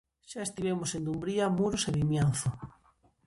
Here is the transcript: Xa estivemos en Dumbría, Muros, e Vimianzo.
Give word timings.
Xa 0.29 0.41
estivemos 0.45 0.89
en 0.97 1.01
Dumbría, 1.07 1.53
Muros, 1.57 1.83
e 1.89 1.91
Vimianzo. 1.97 2.49